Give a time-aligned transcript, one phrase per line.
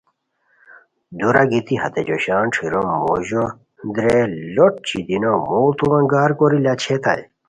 [1.17, 3.43] دُورہ گیتی ہتے جوشان ݯھیرو موژو
[3.93, 4.19] درئے
[4.55, 7.23] لوٹ چیدینو موڑتو انگار کوری لا چھیتائے